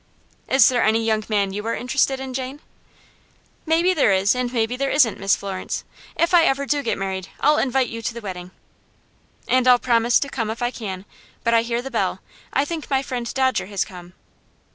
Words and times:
"Is 0.47 0.67
there 0.67 0.81
any 0.81 1.05
young 1.05 1.23
man 1.29 1.53
you 1.53 1.63
are 1.67 1.75
interested 1.75 2.19
in, 2.19 2.33
Jane?" 2.33 2.59
"Maybe 3.67 3.93
there 3.93 4.11
is, 4.11 4.33
and 4.33 4.51
maybe 4.51 4.75
there 4.75 4.89
isn't, 4.89 5.19
Miss 5.19 5.35
Florence. 5.35 5.83
If 6.15 6.33
I 6.33 6.43
ever 6.45 6.65
do 6.65 6.81
get 6.81 6.97
married 6.97 7.27
I'll 7.39 7.59
invite 7.59 7.87
you 7.87 8.01
to 8.01 8.13
the 8.15 8.19
wedding." 8.21 8.49
"And 9.47 9.67
I'll 9.67 9.77
promise 9.77 10.19
to 10.21 10.27
come 10.27 10.49
if 10.49 10.63
I 10.63 10.71
can. 10.71 11.05
But 11.43 11.53
I 11.53 11.61
hear 11.61 11.83
the 11.83 11.91
bell. 11.91 12.19
I 12.51 12.65
think 12.65 12.89
my 12.89 13.03
friend 13.03 13.31
Dodger 13.31 13.67
has 13.67 13.85
come." 13.85 14.13